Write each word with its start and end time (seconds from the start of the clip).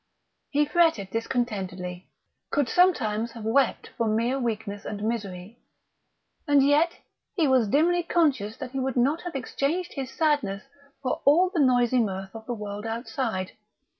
He 0.49 0.65
fretted 0.65 1.11
discontentedly, 1.11 2.09
could 2.49 2.67
sometimes 2.67 3.33
have 3.33 3.43
wept 3.43 3.91
for 3.95 4.07
mere 4.07 4.39
weakness 4.39 4.83
and 4.83 5.03
misery; 5.03 5.59
and 6.47 6.65
yet 6.65 6.93
he 7.35 7.47
was 7.47 7.67
dimly 7.69 8.01
conscious 8.01 8.57
that 8.57 8.71
he 8.71 8.79
would 8.79 8.97
not 8.97 9.21
have 9.21 9.35
exchanged 9.35 9.93
his 9.93 10.09
sadness 10.09 10.63
for 11.03 11.21
all 11.23 11.51
the 11.53 11.61
noisy 11.61 11.99
mirth 11.99 12.33
of 12.33 12.47
the 12.47 12.55
world 12.55 12.87
outside. 12.87 13.51